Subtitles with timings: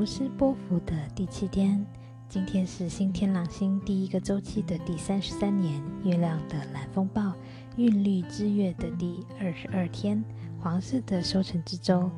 [0.00, 1.84] 无私波幅的第七天，
[2.26, 3.34] 今天是新天。
[3.34, 7.34] 狼星第一个周期的第三十三年，月亮的蓝风暴
[7.76, 10.24] 韵律之月的第二十二天，
[10.58, 12.10] 黄色的收成之周，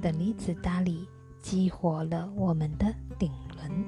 [0.00, 1.06] 等离子搭理
[1.40, 3.84] 激活了我们的顶轮。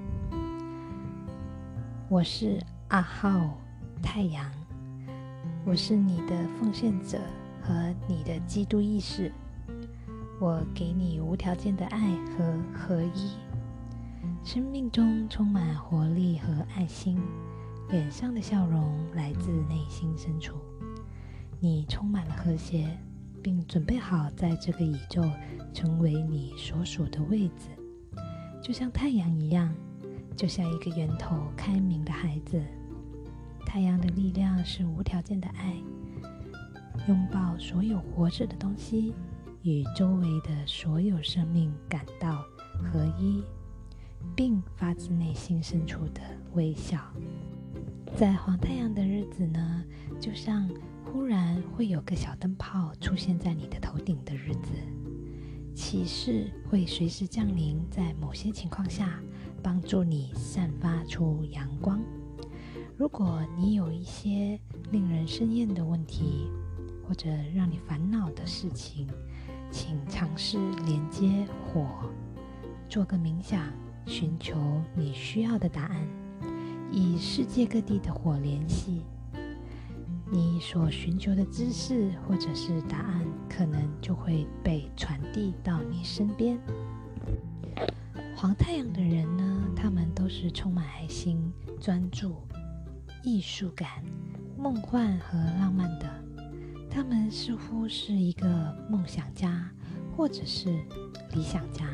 [2.09, 3.59] 我是阿浩
[4.01, 4.49] 太阳，
[5.65, 7.19] 我是你的奉献者
[7.61, 9.33] 和你的基督意识。
[10.41, 13.37] 我给你无条件的爱和合一，
[14.43, 17.21] 生命中充满活力和爱心，
[17.89, 20.57] 脸上的笑容来自内心深处。
[21.61, 22.99] 你充满了和谐，
[23.43, 25.23] 并准备好在这个宇宙
[25.73, 27.69] 成为你所属的位置，
[28.61, 29.73] 就像太阳一样，
[30.37, 32.61] 就像一个源头开明的孩子。
[33.65, 35.77] 太阳的力量是无条件的爱，
[37.07, 39.15] 拥抱所有活着的东西。
[39.65, 42.45] 与周围的所有生命感到
[42.83, 43.43] 合一，
[44.37, 46.21] 并发自内心深处的
[46.53, 47.01] 微笑。
[48.15, 49.83] 在黄太阳的日子呢，
[50.21, 50.69] 就像
[51.03, 54.73] 忽然会有个小灯泡出现在你的头顶的日子，
[55.75, 59.19] 启示会随时降临，在某些情况下
[59.63, 62.03] 帮助你散发出阳光。
[62.99, 66.51] 如果你有一些令人生厌的问题，
[67.09, 69.09] 或者让你烦恼的事情，
[69.75, 72.09] 请尝试连接火，
[72.89, 73.61] 做个冥想，
[74.07, 74.57] 寻求
[74.95, 76.07] 你需要的答案。
[76.93, 79.03] 以世界各地的火联系，
[80.31, 86.57] 你所寻求的知识或者是答案，可能就会被传递到你身边。
[88.37, 92.37] 黄太阳的人呢，他们都是充满爱心、专注、
[93.25, 94.05] 艺术感、
[94.57, 96.09] 梦幻和浪漫的。
[96.95, 98.47] 他们似乎是一个
[98.89, 99.69] 梦想家，
[100.17, 100.71] 或者是
[101.33, 101.85] 理想家。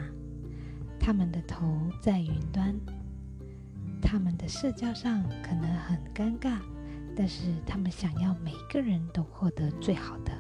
[0.98, 2.79] 他们的头在云端，
[4.02, 6.58] 他们的社交上可能很尴尬，
[7.17, 10.33] 但是他们想要每个人都获得最好的。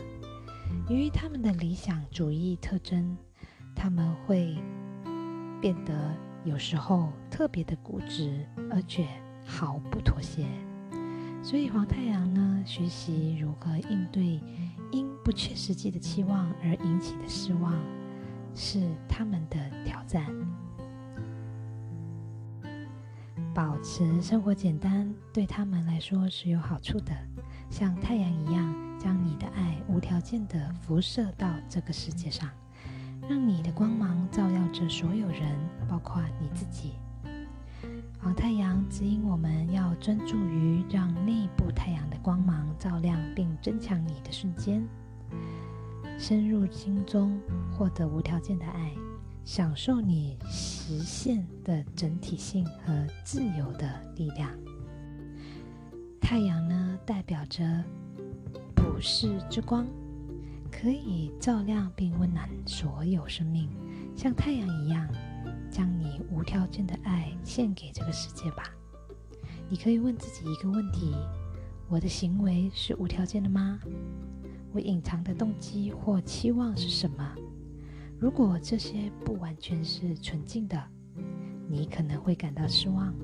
[0.90, 3.16] 由于他们的理想主义特征，
[3.74, 4.58] 他们会
[5.58, 6.14] 变得
[6.44, 9.08] 有时候特别的固执，而且
[9.42, 10.46] 毫不妥协。
[11.42, 14.40] 所以黄太阳呢，学习如何应对
[14.92, 17.74] 因不切实际的期望而引起的失望，
[18.54, 20.26] 是他们的挑战。
[23.52, 27.12] 保持生活简单，对他们来说是有好处的。
[27.68, 32.48] 像太阳一样，将你的爱无条件的辐射到这个世界上，
[33.28, 35.58] 让你的光芒照耀着所有人，
[35.88, 36.92] 包括你自己。
[38.22, 44.86] 黄太阳指引我们要专注于让内部太阳的光芒照亮并增强你的瞬间，
[46.18, 47.40] 深入心中，
[47.72, 48.92] 获得无条件的爱，
[49.42, 54.50] 享受你实现的整体性和自由的力量。
[56.20, 57.82] 太阳呢，代表着
[58.76, 59.86] 普世之光，
[60.70, 63.70] 可以照亮并温暖所有生命，
[64.14, 65.08] 像太阳一样。
[65.70, 68.64] 将你无条件的爱献给这个世界吧。
[69.68, 71.14] 你可以问自己一个问题：
[71.88, 73.78] 我的行为是无条件的吗？
[74.72, 77.34] 我隐藏的动机或期望是什么？
[78.18, 80.80] 如果这些不完全是纯净的，
[81.68, 83.14] 你可能会感到失望。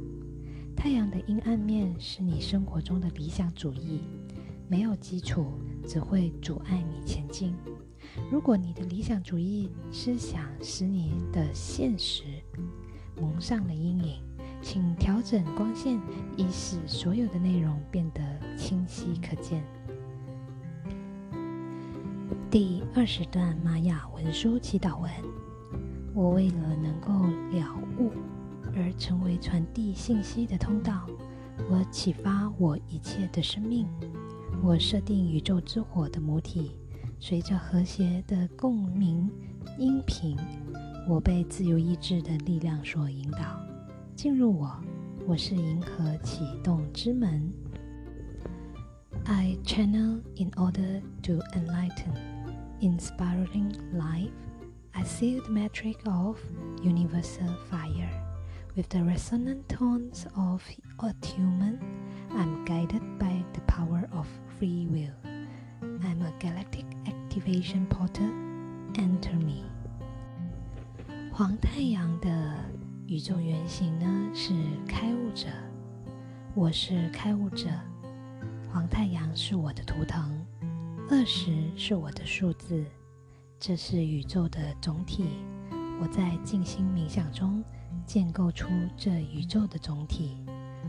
[0.74, 4.02] 太阳的阴暗面是你生活中的理想主义，
[4.68, 5.52] 没有基础
[5.86, 7.54] 只会阻碍你前进。
[8.30, 12.24] 如果你的理想主义思想使你的现实
[13.20, 14.22] 蒙上了阴影，
[14.60, 16.00] 请调整光线，
[16.36, 18.20] 以使所有的内容变得
[18.56, 19.62] 清晰可见。
[22.50, 25.10] 第二十段玛雅文书祈祷文：
[26.14, 27.12] 我为了能够
[27.50, 28.12] 了悟
[28.74, 31.06] 而成为传递信息的通道，
[31.70, 33.86] 我启发我一切的生命，
[34.62, 36.72] 我设定宇宙之火的母体。
[37.18, 39.30] 随着和谐的共鸣
[39.78, 40.36] 音频，
[41.07, 43.59] 我被自由意志的力量所引导，
[44.15, 44.71] 进入我。
[45.27, 47.51] 我是银河启动之门。
[49.25, 52.13] I channel in order to enlighten,
[52.81, 54.31] inspiring life.
[54.93, 56.37] I see the metric of
[56.83, 58.09] universal fire.
[58.75, 60.63] With the resonant tones of
[60.97, 61.79] attunement,
[62.31, 64.27] I'm guided by the power of
[64.57, 65.13] free will.
[65.81, 68.31] I'm a galactic activation portal.
[68.97, 69.65] Enter me.
[71.38, 72.54] 黄太阳的
[73.06, 74.54] 宇宙原型呢是
[74.88, 75.48] 开悟者，
[76.54, 77.68] 我是开悟者。
[78.72, 80.42] 黄太阳是我的图腾，
[81.10, 82.82] 二十是我的数字，
[83.60, 85.26] 这是宇宙的总体。
[86.00, 87.62] 我在静心冥想中
[88.06, 90.38] 建构出这宇宙的总体。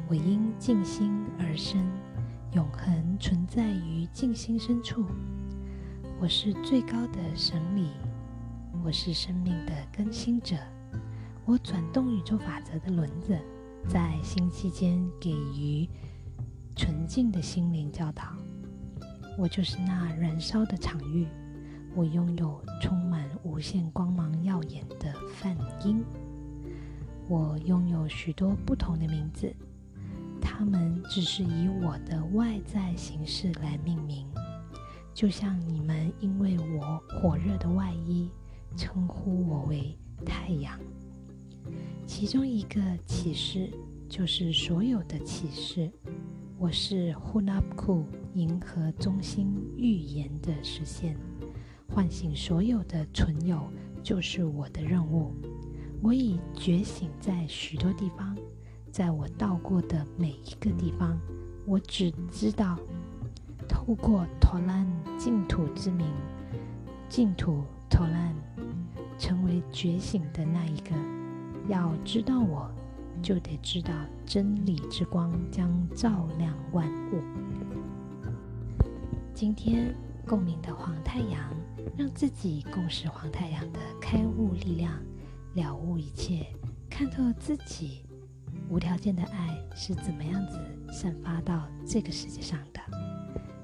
[0.07, 1.85] 我因静心而生，
[2.53, 5.03] 永恒存在于静心深处。
[6.21, 7.89] 我是最高的神理，
[8.87, 10.55] 我是生命的更新者。
[11.43, 13.37] 我转动宇宙法则的轮子，
[13.85, 15.89] 在星期间给予
[16.73, 18.23] 纯净的心灵教导。
[19.37, 21.27] 我就是那燃烧的场域。
[21.95, 25.53] 我拥有充满无限光芒、耀眼的梵
[25.83, 26.01] 音。
[27.27, 29.53] 我拥有许多不同的名字，
[30.39, 34.25] 它们只是以我的外在形式来命名。
[35.13, 38.31] 就像你们因为我火热的外衣
[38.77, 40.79] 称呼我为太阳，
[42.05, 43.71] 其中一个启示
[44.07, 45.91] 就是所有的启示。
[46.59, 48.03] 我是 Hunapku
[48.35, 51.17] 银河中心预言的实现，
[51.89, 53.67] 唤醒所有的存有
[54.03, 55.33] 就是我的任务。
[56.03, 58.37] 我已觉醒在许多地方，
[58.91, 61.19] 在我到过的每一个地方，
[61.65, 62.77] 我只知道。
[63.67, 64.87] 透过托兰
[65.17, 66.07] 净土之名，
[67.09, 68.33] 净土托兰
[69.17, 70.95] 成为觉醒的那一个。
[71.67, 72.69] 要知道我，
[73.21, 73.91] 就得知道
[74.25, 77.21] 真理之光将照亮万物。
[79.33, 79.93] 今天
[80.25, 81.53] 共鸣的黄太阳，
[81.97, 84.93] 让自己共识黄太阳的开悟力量，
[85.55, 86.47] 了悟一切，
[86.89, 88.03] 看透自己。
[88.69, 90.59] 无条件的爱是怎么样子
[90.91, 92.79] 散发到这个世界上的？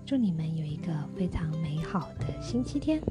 [0.05, 3.01] 祝你们有一个非常美好的星期天。